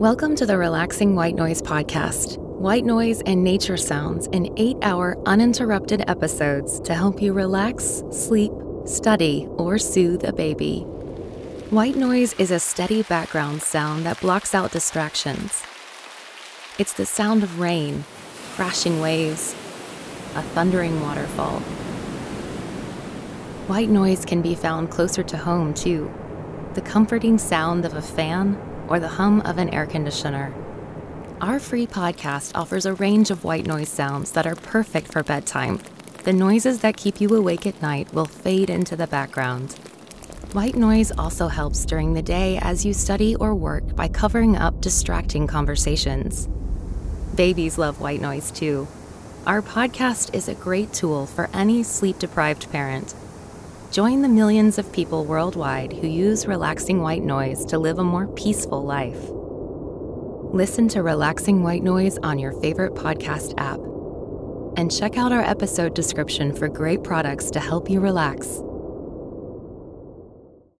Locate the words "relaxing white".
0.56-1.34, 56.46-57.24, 61.02-61.82